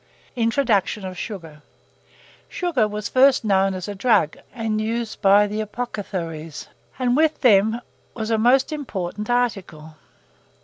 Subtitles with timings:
[0.35, 1.61] INTRODUCTION OF SUGAR.
[2.49, 7.79] Sugar was first known as a drug, and used by the apothecaries, and with them
[8.15, 9.97] was a most important article.